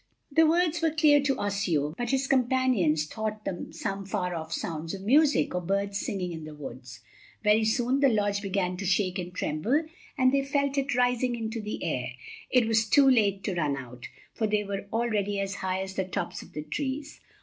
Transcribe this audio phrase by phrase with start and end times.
[0.31, 4.95] The words were clear to Osseo, but his companions thought them some far off sounds
[4.95, 7.01] of music, or birds singing in the woods.
[7.43, 9.83] Very soon the lodge began to shake and tremble,
[10.17, 12.13] and they felt it rising into the air.
[12.49, 16.03] It was too late to run out, for they were already as high as the
[16.03, 17.19] tops of the trees.